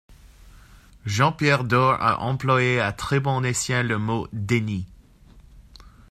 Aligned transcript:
Jean-Pierre 1.05 1.63
Door 1.63 2.01
a 2.01 2.21
employé 2.21 2.79
à 2.79 2.91
très 2.91 3.19
bon 3.19 3.43
escient 3.43 3.83
le 3.83 3.99
mot 3.99 4.27
«déni». 4.33 4.87